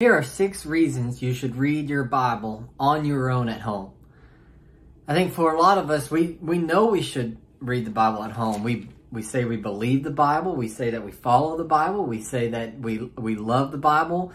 Here 0.00 0.14
are 0.14 0.22
six 0.22 0.64
reasons 0.64 1.22
you 1.22 1.34
should 1.34 1.56
read 1.56 1.90
your 1.90 2.04
Bible 2.04 2.72
on 2.78 3.04
your 3.04 3.32
own 3.32 3.48
at 3.48 3.62
home. 3.62 3.90
I 5.08 5.12
think 5.12 5.32
for 5.32 5.52
a 5.52 5.60
lot 5.60 5.76
of 5.76 5.90
us, 5.90 6.08
we, 6.08 6.38
we 6.40 6.56
know 6.56 6.86
we 6.86 7.02
should 7.02 7.36
read 7.58 7.84
the 7.84 7.90
Bible 7.90 8.22
at 8.22 8.30
home. 8.30 8.62
We 8.62 8.90
we 9.10 9.22
say 9.22 9.44
we 9.44 9.56
believe 9.56 10.04
the 10.04 10.12
Bible. 10.12 10.54
We 10.54 10.68
say 10.68 10.90
that 10.90 11.04
we 11.04 11.10
follow 11.10 11.56
the 11.56 11.64
Bible. 11.64 12.06
We 12.06 12.22
say 12.22 12.46
that 12.50 12.78
we 12.78 13.10
we 13.16 13.34
love 13.34 13.72
the 13.72 13.78
Bible. 13.78 14.32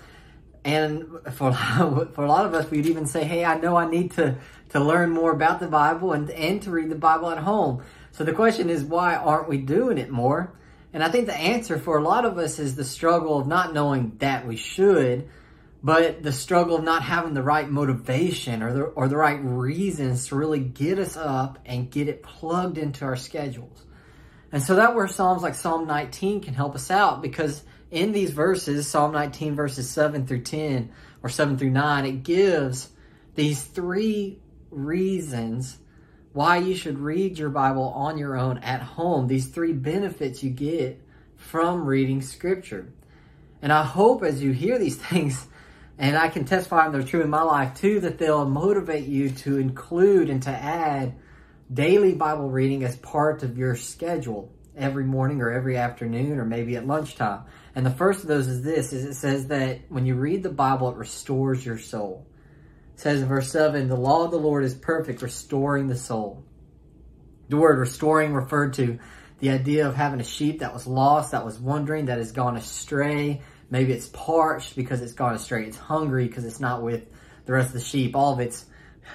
And 0.65 1.05
for 1.31 1.53
for 2.13 2.25
a 2.25 2.27
lot 2.27 2.45
of 2.45 2.53
us, 2.53 2.69
we'd 2.69 2.87
even 2.87 3.05
say, 3.05 3.23
"Hey, 3.23 3.45
I 3.45 3.57
know 3.57 3.77
I 3.77 3.89
need 3.89 4.11
to 4.15 4.35
to 4.71 4.81
learn 4.81 5.11
more 5.11 5.31
about 5.31 5.61
the 5.61 5.67
Bible 5.67 6.11
and 6.11 6.29
and 6.31 6.61
to 6.63 6.71
read 6.71 6.89
the 6.89 6.95
Bible 6.95 7.29
at 7.29 7.37
home." 7.37 7.81
So 8.11 8.25
the 8.25 8.33
question 8.33 8.69
is, 8.69 8.83
why 8.83 9.15
aren't 9.15 9.47
we 9.47 9.59
doing 9.59 9.97
it 9.97 10.09
more? 10.09 10.51
And 10.91 11.01
I 11.01 11.07
think 11.07 11.27
the 11.27 11.37
answer 11.37 11.79
for 11.79 11.97
a 11.97 12.03
lot 12.03 12.25
of 12.25 12.37
us 12.37 12.59
is 12.59 12.75
the 12.75 12.83
struggle 12.83 13.39
of 13.39 13.47
not 13.47 13.73
knowing 13.73 14.17
that 14.17 14.45
we 14.45 14.57
should, 14.57 15.29
but 15.83 16.23
the 16.23 16.31
struggle 16.31 16.77
of 16.77 16.83
not 16.83 17.03
having 17.03 17.33
the 17.33 17.43
right 17.43 17.69
motivation 17.69 18.63
or 18.63 18.73
the, 18.73 18.83
or 18.83 19.09
the 19.09 19.17
right 19.17 19.39
reasons 19.43 20.27
to 20.27 20.35
really 20.35 20.59
get 20.59 20.97
us 20.97 21.17
up 21.17 21.59
and 21.65 21.91
get 21.91 22.07
it 22.07 22.23
plugged 22.23 22.77
into 22.77 23.03
our 23.03 23.17
schedules. 23.17 23.83
And 24.53 24.63
so 24.63 24.75
that 24.75 24.95
where 24.95 25.07
Psalms 25.07 25.41
like 25.41 25.55
Psalm 25.55 25.85
19 25.85 26.41
can 26.41 26.53
help 26.53 26.73
us 26.73 26.89
out 26.89 27.21
because 27.21 27.63
in 27.91 28.13
these 28.13 28.31
verses, 28.31 28.87
Psalm 28.87 29.11
19 29.11 29.55
verses 29.55 29.89
7 29.89 30.25
through 30.25 30.43
10 30.43 30.89
or 31.21 31.29
7 31.29 31.57
through 31.57 31.71
9, 31.71 32.05
it 32.05 32.23
gives 32.23 32.89
these 33.35 33.61
three 33.63 34.39
reasons 34.71 35.77
why 36.31 36.57
you 36.57 36.75
should 36.75 36.97
read 36.97 37.37
your 37.37 37.49
Bible 37.49 37.89
on 37.89 38.17
your 38.17 38.37
own 38.37 38.59
at 38.59 38.81
home. 38.81 39.27
These 39.27 39.47
three 39.47 39.73
benefits 39.73 40.43
you 40.43 40.49
get 40.49 41.01
from 41.35 41.85
reading 41.85 42.21
scripture. 42.21 42.93
And 43.61 43.71
I 43.71 43.83
hope 43.83 44.23
as 44.23 44.41
you 44.41 44.51
hear 44.51 44.79
these 44.79 44.95
things, 45.09 45.45
and 46.03 46.17
I 46.17 46.27
can 46.27 46.43
testify 46.43 46.89
they're 46.89 47.01
true 47.01 47.21
in 47.21 47.29
my 47.29 47.43
life 47.43 47.75
too, 47.75 48.01
that 48.01 48.17
they'll 48.17 48.43
motivate 48.43 49.07
you 49.07 49.29
to 49.29 49.57
include 49.57 50.29
and 50.29 50.43
to 50.43 50.49
add 50.49 51.15
daily 51.73 52.13
Bible 52.13 52.49
reading 52.49 52.83
as 52.83 52.97
part 52.97 53.41
of 53.41 53.57
your 53.57 53.77
schedule 53.77 54.51
every 54.75 55.05
morning 55.05 55.39
or 55.39 55.49
every 55.49 55.77
afternoon 55.77 56.39
or 56.39 56.43
maybe 56.43 56.75
at 56.75 56.85
lunchtime. 56.85 57.45
And 57.73 57.85
the 57.85 57.89
first 57.89 58.21
of 58.21 58.27
those 58.27 58.47
is 58.47 58.63
this, 58.63 58.91
is 58.91 59.05
it 59.05 59.13
says 59.13 59.47
that 59.47 59.79
when 59.87 60.05
you 60.05 60.15
read 60.15 60.43
the 60.43 60.49
Bible, 60.49 60.89
it 60.89 60.97
restores 60.97 61.65
your 61.65 61.77
soul. 61.77 62.27
It 62.95 62.99
says 62.99 63.21
in 63.21 63.29
verse 63.29 63.49
7, 63.49 63.87
the 63.87 63.95
law 63.95 64.25
of 64.25 64.31
the 64.31 64.37
Lord 64.37 64.65
is 64.65 64.73
perfect, 64.73 65.21
restoring 65.21 65.87
the 65.87 65.95
soul. 65.95 66.43
The 67.47 67.55
word 67.55 67.79
restoring 67.79 68.33
referred 68.33 68.73
to 68.73 68.99
the 69.39 69.51
idea 69.51 69.87
of 69.87 69.95
having 69.95 70.19
a 70.19 70.25
sheep 70.25 70.59
that 70.59 70.73
was 70.73 70.85
lost, 70.85 71.31
that 71.31 71.45
was 71.45 71.57
wandering, 71.57 72.07
that 72.07 72.17
has 72.17 72.33
gone 72.33 72.57
astray, 72.57 73.41
Maybe 73.73 73.91
it's 73.91 74.07
parched 74.09 74.75
because 74.75 75.01
it's 75.01 75.13
gone 75.13 75.33
astray. 75.33 75.65
It's 75.65 75.77
hungry 75.77 76.27
because 76.27 76.45
it's 76.45 76.59
not 76.59 76.83
with 76.83 77.07
the 77.47 77.53
rest 77.53 77.69
of 77.69 77.73
the 77.73 77.79
sheep. 77.79 78.15
All 78.15 78.31
of 78.31 78.39
its 78.39 78.67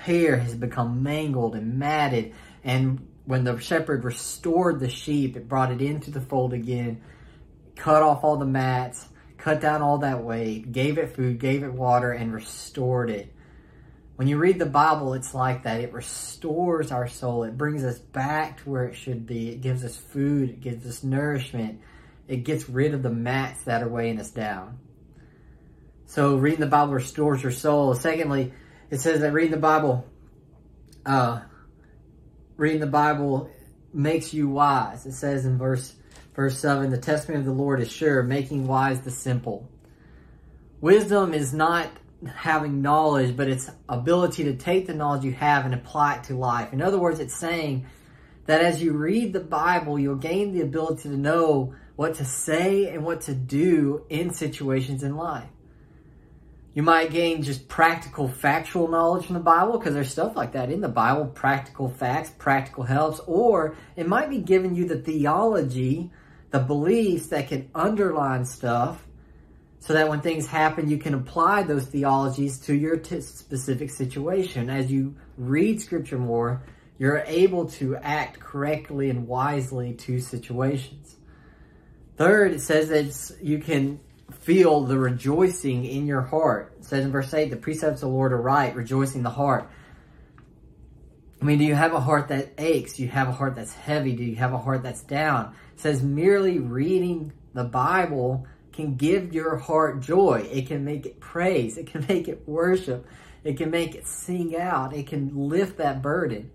hair 0.03 0.37
has 0.37 0.57
become 0.57 1.05
mangled 1.05 1.55
and 1.55 1.79
matted. 1.79 2.35
And 2.65 3.07
when 3.25 3.45
the 3.45 3.61
shepherd 3.61 4.03
restored 4.03 4.81
the 4.81 4.91
sheep, 4.91 5.37
it 5.37 5.49
brought 5.49 5.71
it 5.71 5.81
into 5.81 6.11
the 6.11 6.21
fold 6.21 6.55
again, 6.55 7.03
cut 7.77 8.03
off 8.03 8.25
all 8.25 8.37
the 8.37 8.47
mats, 8.47 9.07
cut 9.37 9.61
down 9.61 9.81
all 9.81 9.99
that 9.99 10.25
weight, 10.25 10.73
gave 10.73 10.99
it 10.99 11.15
food, 11.15 11.39
gave 11.39 11.63
it 11.63 11.73
water, 11.73 12.11
and 12.11 12.35
restored 12.35 13.11
it. 13.11 13.33
When 14.17 14.27
you 14.27 14.39
read 14.39 14.59
the 14.59 14.67
Bible, 14.67 15.15
it's 15.15 15.35
like 15.35 15.63
that. 15.63 15.83
It 15.83 15.93
restores 15.93 16.91
our 16.91 17.07
soul. 17.07 17.45
It 17.45 17.57
brings 17.57 17.85
us 17.85 18.01
back 18.01 18.65
to 18.65 18.71
where 18.71 18.87
it 18.87 18.97
should 18.97 19.25
be. 19.25 19.51
It 19.51 19.61
gives 19.61 19.85
us 19.85 19.97
food. 19.97 20.51
It 20.51 20.61
gives 20.61 20.85
us 20.85 21.05
nourishment 21.05 21.81
it 22.29 22.45
gets 22.45 22.69
rid 22.69 22.95
of 22.95 23.03
the 23.03 23.11
mats 23.11 23.65
that 23.65 23.83
are 23.83 23.89
weighing 23.89 24.21
us 24.21 24.31
down. 24.31 24.79
So 26.07 26.37
reading 26.37 26.61
the 26.61 26.67
Bible 26.67 26.95
restores 26.95 27.43
your 27.43 27.53
soul. 27.53 27.95
Secondly, 27.95 28.53
it 28.91 29.01
says 29.01 29.21
that 29.21 29.33
reading 29.33 29.51
the 29.51 29.59
Bible, 29.59 30.07
uh, 31.05 31.41
reading 32.57 32.81
the 32.81 32.87
Bible 32.87 33.51
makes 33.93 34.33
you 34.33 34.49
wise. 34.49 35.07
It 35.07 35.13
says 35.13 35.45
in 35.45 35.59
verse 35.59 35.95
verse 36.35 36.59
7, 36.61 36.91
the 36.91 36.99
testimony 36.99 37.41
of 37.41 37.47
the 37.47 37.53
Lord 37.53 37.81
is 37.81 37.91
sure, 37.91 38.23
making 38.23 38.67
wise 38.67 39.01
the 39.01 39.11
simple. 39.11 39.69
Wisdom 40.81 41.35
is 41.35 41.53
not 41.53 41.89
having 42.33 42.81
knowledge, 42.81 43.37
but 43.37 43.49
it's 43.49 43.69
ability 43.89 44.45
to 44.45 44.55
take 44.55 44.87
the 44.87 44.95
knowledge 44.95 45.25
you 45.25 45.33
have 45.33 45.65
and 45.65 45.75
apply 45.75 46.17
it 46.17 46.25
to 46.25 46.35
life. 46.35 46.73
In 46.73 46.81
other 46.81 46.99
words, 46.99 47.19
it's 47.19 47.35
saying 47.35 47.87
that 48.47 48.61
as 48.61 48.81
you 48.81 48.93
read 48.93 49.33
the 49.33 49.41
Bible, 49.41 49.99
you'll 49.99 50.15
gain 50.15 50.53
the 50.53 50.61
ability 50.61 51.09
to 51.09 51.17
know 51.17 51.75
what 51.99 52.15
to 52.15 52.25
say 52.25 52.89
and 52.91 53.05
what 53.05 53.23
to 53.23 53.35
do 53.35 54.05
in 54.09 54.33
situations 54.33 55.03
in 55.03 55.17
life. 55.17 55.49
You 56.73 56.85
might 56.85 57.11
gain 57.11 57.43
just 57.43 57.67
practical 57.67 58.29
factual 58.29 58.87
knowledge 58.87 59.27
from 59.27 59.35
the 59.35 59.41
Bible 59.41 59.77
because 59.77 59.95
there's 59.95 60.13
stuff 60.13 60.37
like 60.37 60.53
that 60.53 60.71
in 60.71 60.81
the 60.81 60.89
Bible, 60.89 61.27
practical 61.27 61.89
facts, 61.89 62.31
practical 62.39 62.85
helps, 62.85 63.19
or 63.27 63.75
it 63.97 64.07
might 64.07 64.31
be 64.31 64.39
giving 64.39 64.77
you 64.77 64.87
the 64.87 65.01
theology, 65.01 66.13
the 66.53 66.61
beliefs 66.61 67.27
that 67.31 67.49
can 67.49 67.69
underline 67.75 68.45
stuff 68.45 69.05
so 69.81 69.93
that 69.95 70.09
when 70.09 70.21
things 70.21 70.47
happen, 70.47 70.89
you 70.89 70.99
can 70.99 71.15
apply 71.15 71.65
those 71.65 71.87
theologies 71.87 72.61
to 72.61 72.77
your 72.77 73.03
specific 73.03 73.91
situation. 73.91 74.71
As 74.71 74.89
you 74.89 75.17
read 75.37 75.81
scripture 75.81 76.19
more, 76.19 76.63
you're 76.97 77.25
able 77.27 77.67
to 77.71 77.97
act 77.97 78.39
correctly 78.39 79.11
and 79.11 79.27
wisely 79.27 79.95
to 79.95 80.21
situations. 80.21 81.17
Third, 82.19 82.53
it 82.53 82.61
says 82.61 82.89
that 82.89 83.39
you 83.41 83.61
can 83.61 84.01
feel 84.41 84.81
the 84.81 84.99
rejoicing 84.99 85.85
in 85.85 86.09
your 86.09 86.23
heart. 86.23 86.75
It 86.81 86.85
says 86.85 87.05
in 87.05 87.13
verse 87.13 87.33
8, 87.33 87.49
the 87.49 87.57
precepts 87.57 88.03
of 88.03 88.09
the 88.09 88.15
Lord 88.15 88.33
are 88.33 88.43
right, 88.43 88.75
rejoicing 88.75 89.23
the 89.23 89.31
heart. 89.31 89.71
I 91.41 91.45
mean, 91.45 91.59
do 91.59 91.65
you 91.65 91.77
have 91.77 91.95
a 91.95 92.01
heart 92.01 92.29
that 92.29 92.55
aches? 92.59 92.95
Do 92.95 93.05
you 93.05 93.09
have 93.09 93.29
a 93.29 93.33
heart 93.33 93.55
that's 93.55 93.73
heavy? 93.73 94.17
Do 94.17 94.25
you 94.25 94.35
have 94.35 94.53
a 94.53 94.59
heart 94.59 94.83
that's 94.83 95.03
down? 95.03 95.55
It 95.75 95.81
says 95.81 96.03
merely 96.03 96.59
reading 96.59 97.33
the 97.55 97.63
Bible 97.63 98.49
can 98.73 98.97
give 98.97 99.33
your 99.33 99.57
heart 99.57 100.01
joy. 100.01 100.49
It 100.51 100.67
can 100.67 100.85
make 100.85 101.07
it 101.07 101.21
praise. 101.21 101.79
It 101.79 101.87
can 101.87 102.05
make 102.09 102.27
it 102.27 102.49
worship. 102.49 103.07
It 103.45 103.59
can 103.59 103.71
make 103.71 103.95
it 103.95 104.09
sing 104.09 104.57
out. 104.57 104.93
It 104.93 105.07
can 105.07 105.49
lift 105.49 105.79
that 105.79 106.03
burden. 106.03 106.51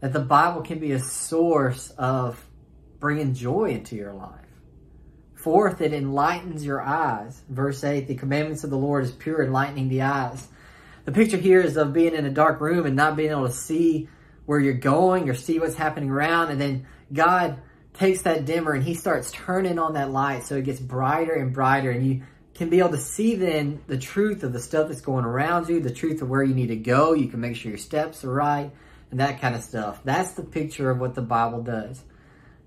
That 0.00 0.12
the 0.12 0.20
Bible 0.20 0.60
can 0.60 0.80
be 0.80 0.92
a 0.92 1.00
source 1.00 1.88
of 1.96 2.44
bringing 3.00 3.32
joy 3.32 3.70
into 3.70 3.96
your 3.96 4.12
life. 4.12 4.45
Fourth, 5.46 5.80
it 5.80 5.92
enlightens 5.92 6.64
your 6.64 6.82
eyes. 6.82 7.40
Verse 7.48 7.84
8, 7.84 8.08
the 8.08 8.16
commandments 8.16 8.64
of 8.64 8.70
the 8.70 8.76
Lord 8.76 9.04
is 9.04 9.12
pure, 9.12 9.44
enlightening 9.44 9.88
the 9.88 10.02
eyes. 10.02 10.48
The 11.04 11.12
picture 11.12 11.36
here 11.36 11.60
is 11.60 11.76
of 11.76 11.92
being 11.92 12.16
in 12.16 12.26
a 12.26 12.30
dark 12.30 12.60
room 12.60 12.84
and 12.84 12.96
not 12.96 13.14
being 13.14 13.30
able 13.30 13.46
to 13.46 13.52
see 13.52 14.08
where 14.46 14.58
you're 14.58 14.72
going 14.72 15.30
or 15.30 15.34
see 15.34 15.60
what's 15.60 15.76
happening 15.76 16.10
around. 16.10 16.50
And 16.50 16.60
then 16.60 16.88
God 17.12 17.60
takes 17.94 18.22
that 18.22 18.44
dimmer 18.44 18.72
and 18.72 18.82
he 18.82 18.94
starts 18.94 19.30
turning 19.30 19.78
on 19.78 19.92
that 19.92 20.10
light 20.10 20.42
so 20.42 20.56
it 20.56 20.64
gets 20.64 20.80
brighter 20.80 21.34
and 21.34 21.52
brighter. 21.52 21.92
And 21.92 22.04
you 22.04 22.22
can 22.54 22.68
be 22.68 22.80
able 22.80 22.90
to 22.90 22.98
see 22.98 23.36
then 23.36 23.84
the 23.86 23.98
truth 23.98 24.42
of 24.42 24.52
the 24.52 24.58
stuff 24.58 24.88
that's 24.88 25.00
going 25.00 25.24
around 25.24 25.68
you, 25.68 25.78
the 25.78 25.94
truth 25.94 26.22
of 26.22 26.28
where 26.28 26.42
you 26.42 26.56
need 26.56 26.70
to 26.70 26.76
go. 26.76 27.12
You 27.12 27.28
can 27.28 27.38
make 27.40 27.54
sure 27.54 27.70
your 27.70 27.78
steps 27.78 28.24
are 28.24 28.32
right 28.32 28.72
and 29.12 29.20
that 29.20 29.40
kind 29.40 29.54
of 29.54 29.62
stuff. 29.62 30.00
That's 30.02 30.32
the 30.32 30.42
picture 30.42 30.90
of 30.90 30.98
what 30.98 31.14
the 31.14 31.22
Bible 31.22 31.62
does. 31.62 32.02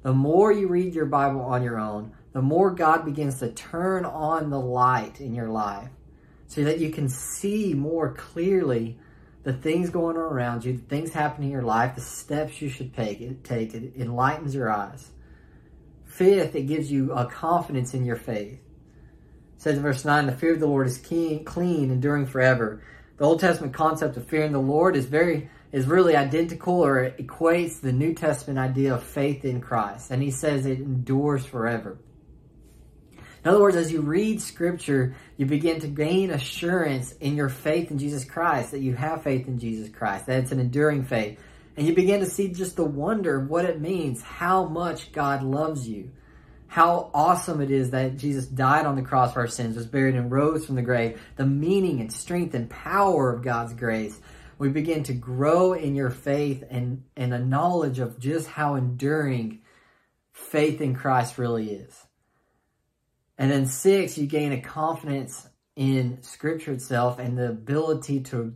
The 0.01 0.13
more 0.13 0.49
you 0.53 0.69
read 0.69 0.95
your 0.95 1.07
Bible 1.07 1.41
on 1.41 1.61
your 1.61 1.77
own, 1.77 2.13
the 2.33 2.41
more 2.41 2.71
God 2.71 3.05
begins 3.05 3.39
to 3.39 3.51
turn 3.51 4.05
on 4.05 4.49
the 4.49 4.59
light 4.59 5.19
in 5.19 5.33
your 5.33 5.49
life 5.49 5.89
so 6.47 6.63
that 6.63 6.79
you 6.79 6.91
can 6.91 7.09
see 7.09 7.73
more 7.73 8.13
clearly 8.13 8.97
the 9.43 9.53
things 9.53 9.89
going 9.89 10.17
on 10.17 10.21
around 10.21 10.65
you, 10.65 10.73
the 10.73 10.83
things 10.83 11.13
happening 11.13 11.49
in 11.49 11.53
your 11.53 11.63
life, 11.63 11.95
the 11.95 12.01
steps 12.01 12.61
you 12.61 12.69
should 12.69 12.93
take. 12.93 13.21
It, 13.21 13.43
take. 13.43 13.73
it 13.73 13.93
enlightens 13.97 14.53
your 14.53 14.69
eyes. 14.69 15.09
Fifth, 16.05 16.55
it 16.55 16.63
gives 16.63 16.91
you 16.91 17.13
a 17.13 17.25
confidence 17.25 17.93
in 17.93 18.05
your 18.05 18.15
faith. 18.15 18.53
It 18.53 19.61
says 19.61 19.77
in 19.77 19.83
verse 19.83 20.03
9, 20.03 20.25
the 20.25 20.31
fear 20.33 20.53
of 20.53 20.59
the 20.59 20.67
Lord 20.67 20.87
is 20.87 20.97
keen, 20.97 21.45
clean, 21.45 21.91
enduring 21.91 22.25
forever. 22.25 22.83
The 23.17 23.25
Old 23.25 23.39
Testament 23.39 23.73
concept 23.73 24.17
of 24.17 24.27
fearing 24.27 24.51
the 24.51 24.59
Lord 24.59 24.95
is 24.95 25.05
very 25.05 25.49
is 25.71 25.85
really 25.85 26.15
identical 26.15 26.83
or 26.83 27.11
equates 27.11 27.79
the 27.79 27.91
New 27.91 28.15
Testament 28.15 28.57
idea 28.57 28.95
of 28.95 29.03
faith 29.03 29.45
in 29.45 29.61
Christ. 29.61 30.09
And 30.09 30.21
he 30.23 30.31
says 30.31 30.65
it 30.65 30.79
endures 30.79 31.45
forever. 31.45 31.97
In 33.43 33.49
other 33.49 33.61
words, 33.61 33.77
as 33.77 33.91
you 33.91 34.01
read 34.01 34.41
scripture, 34.41 35.15
you 35.37 35.45
begin 35.45 35.79
to 35.79 35.87
gain 35.87 36.29
assurance 36.29 37.13
in 37.13 37.35
your 37.35 37.49
faith 37.49 37.89
in 37.89 37.97
Jesus 37.97 38.25
Christ, 38.25 38.71
that 38.71 38.81
you 38.81 38.95
have 38.95 39.23
faith 39.23 39.47
in 39.47 39.59
Jesus 39.59 39.89
Christ, 39.89 40.25
that 40.25 40.39
it's 40.39 40.51
an 40.51 40.59
enduring 40.59 41.03
faith. 41.03 41.39
And 41.77 41.87
you 41.87 41.95
begin 41.95 42.19
to 42.19 42.25
see 42.25 42.49
just 42.49 42.75
the 42.75 42.83
wonder 42.83 43.39
of 43.39 43.49
what 43.49 43.63
it 43.63 43.79
means, 43.79 44.21
how 44.21 44.65
much 44.65 45.13
God 45.13 45.43
loves 45.43 45.87
you, 45.87 46.11
how 46.67 47.09
awesome 47.13 47.61
it 47.61 47.71
is 47.71 47.91
that 47.91 48.17
Jesus 48.17 48.45
died 48.45 48.85
on 48.85 48.97
the 48.97 49.01
cross 49.01 49.33
for 49.33 49.39
our 49.39 49.47
sins, 49.47 49.77
was 49.77 49.87
buried 49.87 50.15
and 50.15 50.29
rose 50.29 50.65
from 50.65 50.75
the 50.75 50.81
grave, 50.81 51.21
the 51.37 51.45
meaning 51.45 52.01
and 52.01 52.11
strength 52.11 52.53
and 52.53 52.69
power 52.69 53.33
of 53.33 53.41
God's 53.41 53.73
grace. 53.73 54.19
We 54.57 54.67
begin 54.67 55.03
to 55.03 55.13
grow 55.13 55.71
in 55.71 55.95
your 55.95 56.09
faith 56.09 56.65
and, 56.69 57.03
and 57.15 57.33
a 57.33 57.39
knowledge 57.39 57.99
of 57.99 58.19
just 58.19 58.47
how 58.47 58.75
enduring 58.75 59.61
faith 60.33 60.81
in 60.81 60.95
Christ 60.95 61.37
really 61.37 61.71
is. 61.71 62.05
And 63.39 63.49
then 63.49 63.65
six, 63.65 64.17
you 64.17 64.27
gain 64.27 64.51
a 64.51 64.61
confidence 64.61 65.47
in 65.77 66.21
Scripture 66.21 66.73
itself 66.73 67.19
and 67.19 67.37
the 67.37 67.49
ability 67.49 68.19
to 68.23 68.53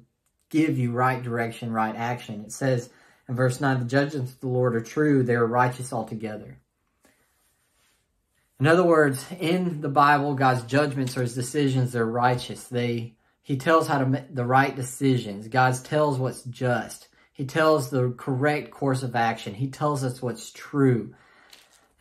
give 0.50 0.78
you 0.78 0.92
right 0.92 1.24
direction, 1.24 1.72
right 1.72 1.96
action. 1.96 2.44
It 2.44 2.52
says 2.52 2.90
in 3.30 3.36
verse 3.36 3.62
9, 3.62 3.80
the 3.80 3.86
judgments 3.86 4.34
of 4.34 4.40
the 4.42 4.50
Lord 4.50 4.76
are 4.76 4.82
true, 4.82 5.24
they 5.24 5.36
are 5.36 5.48
righteous 5.48 5.94
altogether. 5.94 6.60
In 8.60 8.68
other 8.68 8.84
words, 8.84 9.26
in 9.40 9.80
the 9.80 9.90
Bible, 9.90 10.36
God's 10.36 10.64
judgments 10.64 11.18
or 11.18 11.22
his 11.22 11.34
decisions, 11.34 11.94
they're 11.94 12.06
righteous. 12.06 12.66
They 12.66 13.16
He 13.42 13.58
tells 13.58 13.88
how 13.88 14.00
to 14.00 14.06
make 14.06 14.36
the 14.36 14.46
right 14.46 14.76
decisions. 14.76 15.48
God 15.48 15.76
tells 15.84 16.20
what's 16.20 16.44
just. 16.44 17.08
He 17.32 17.46
tells 17.46 17.90
the 17.90 18.14
correct 18.18 18.72
course 18.72 19.02
of 19.02 19.16
action. 19.16 19.54
He 19.54 19.70
tells 19.70 20.04
us 20.04 20.22
what's 20.22 20.52
true. 20.52 21.16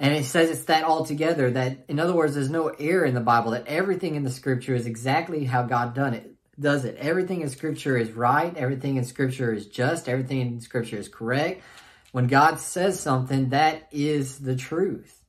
And 0.03 0.17
it 0.17 0.25
says 0.25 0.51
it's 0.51 0.65
that 0.65 0.83
altogether 0.83 1.53
that, 1.53 1.85
in 1.87 2.01
other 2.01 2.13
words, 2.13 2.35
there's 2.35 2.51
no 2.51 2.67
error 2.71 3.05
in 3.05 3.15
the 3.15 3.21
Bible, 3.21 3.53
that 3.53 3.69
everything 3.69 4.17
in 4.17 4.25
the 4.25 4.33
scripture 4.33 4.75
is 4.75 4.85
exactly 4.85 5.45
how 5.45 5.63
God 5.63 5.95
done 5.95 6.13
it, 6.13 6.35
does 6.59 6.85
it. 6.85 6.97
Everything 6.97 7.41
in 7.41 7.49
scripture 7.49 7.97
is 7.97 8.11
right. 8.11 8.53
Everything 8.57 8.97
in 8.97 9.05
scripture 9.05 9.53
is 9.55 9.67
just. 9.67 10.09
Everything 10.09 10.41
in 10.41 10.61
scripture 10.61 10.97
is 10.97 11.09
correct. 11.09 11.63
When 12.11 12.27
God 12.27 12.59
says 12.59 12.99
something, 12.99 13.51
that 13.51 13.87
is 13.93 14.41
the 14.41 14.57
truth. 14.57 15.23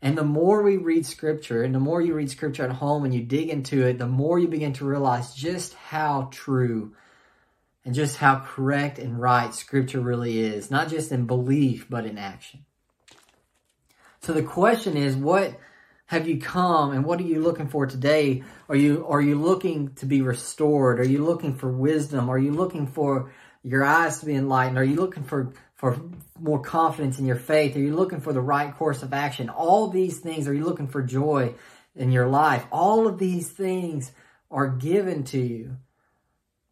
And 0.00 0.16
the 0.16 0.24
more 0.24 0.62
we 0.62 0.78
read 0.78 1.04
scripture 1.04 1.62
and 1.62 1.74
the 1.74 1.78
more 1.78 2.00
you 2.00 2.14
read 2.14 2.30
scripture 2.30 2.64
at 2.64 2.72
home 2.72 3.04
and 3.04 3.12
you 3.12 3.20
dig 3.20 3.50
into 3.50 3.86
it, 3.86 3.98
the 3.98 4.06
more 4.06 4.38
you 4.38 4.48
begin 4.48 4.72
to 4.74 4.86
realize 4.86 5.34
just 5.34 5.74
how 5.74 6.30
true 6.32 6.94
and 7.84 7.94
just 7.94 8.16
how 8.16 8.40
correct 8.40 8.98
and 8.98 9.20
right 9.20 9.54
scripture 9.54 10.00
really 10.00 10.38
is, 10.38 10.70
not 10.70 10.88
just 10.88 11.12
in 11.12 11.26
belief, 11.26 11.88
but 11.90 12.06
in 12.06 12.16
action. 12.16 12.64
So 14.20 14.32
the 14.32 14.42
question 14.42 14.96
is, 14.96 15.16
what 15.16 15.58
have 16.06 16.26
you 16.26 16.40
come 16.40 16.92
and 16.92 17.04
what 17.04 17.20
are 17.20 17.24
you 17.24 17.40
looking 17.40 17.68
for 17.68 17.86
today? 17.86 18.42
Are 18.68 18.76
you 18.76 19.06
are 19.06 19.20
you 19.20 19.34
looking 19.34 19.94
to 19.96 20.06
be 20.06 20.22
restored? 20.22 21.00
Are 21.00 21.06
you 21.06 21.24
looking 21.24 21.54
for 21.54 21.70
wisdom? 21.70 22.28
Are 22.30 22.38
you 22.38 22.52
looking 22.52 22.86
for 22.86 23.30
your 23.62 23.84
eyes 23.84 24.20
to 24.20 24.26
be 24.26 24.34
enlightened? 24.34 24.78
Are 24.78 24.84
you 24.84 24.96
looking 24.96 25.24
for 25.24 25.52
for 25.74 26.00
more 26.40 26.60
confidence 26.60 27.18
in 27.18 27.26
your 27.26 27.36
faith? 27.36 27.76
Are 27.76 27.80
you 27.80 27.94
looking 27.94 28.20
for 28.20 28.32
the 28.32 28.40
right 28.40 28.74
course 28.74 29.02
of 29.02 29.12
action? 29.12 29.50
All 29.50 29.88
these 29.88 30.18
things, 30.18 30.48
are 30.48 30.54
you 30.54 30.64
looking 30.64 30.88
for 30.88 31.02
joy 31.02 31.54
in 31.94 32.10
your 32.10 32.26
life? 32.26 32.64
All 32.72 33.06
of 33.06 33.18
these 33.18 33.50
things 33.50 34.10
are 34.50 34.68
given 34.68 35.24
to 35.24 35.38
you 35.38 35.76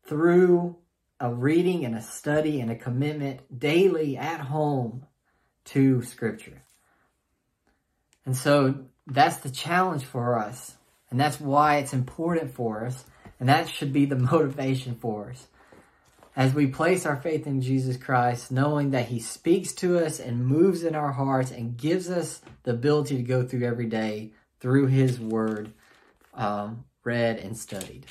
through 0.07 0.77
a 1.21 1.33
reading 1.33 1.85
and 1.85 1.95
a 1.95 2.03
study 2.03 2.61
and 2.61 2.71
a 2.71 2.77
commitment 2.77 3.59
daily 3.59 4.17
at 4.17 4.41
home 4.41 5.07
to 5.67 6.03
Scripture. 6.03 6.63
And 8.27 8.37
so 8.37 8.75
that's 9.07 9.39
the 9.39 9.51
challenge 9.51 10.05
for 10.05 10.39
us. 10.39 10.75
And 11.11 11.19
that's 11.19 11.41
why 11.41 11.77
it's 11.77 11.95
important 11.95 12.55
for 12.55 12.85
us. 12.85 13.05
And 13.41 13.49
that 13.49 13.69
should 13.69 13.93
be 13.93 14.05
the 14.05 14.17
motivation 14.33 14.97
for 14.97 15.31
us. 15.31 15.47
As 16.35 16.53
we 16.53 16.67
place 16.67 17.07
our 17.07 17.17
faith 17.17 17.47
in 17.47 17.63
Jesus 17.63 17.97
Christ, 17.97 18.53
knowing 18.53 18.91
that 18.91 19.07
He 19.07 19.21
speaks 19.21 19.73
to 19.75 20.05
us 20.05 20.21
and 20.21 20.47
moves 20.47 20.85
in 20.85 20.95
our 20.95 21.13
hearts 21.13 21.51
and 21.51 21.79
gives 21.79 22.11
us 22.11 22.43
the 22.65 22.73
ability 22.73 23.17
to 23.17 23.23
go 23.23 23.47
through 23.47 23.67
every 23.67 23.87
day 23.87 24.33
through 24.61 24.89
His 24.89 25.19
Word, 25.19 25.73
um, 26.35 26.85
read 27.05 27.39
and 27.39 27.57
studied. 27.57 28.05